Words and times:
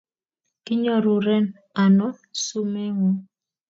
Kinyoruren 0.65 1.45
ano 1.83 2.07
sumeguuk? 2.43 3.19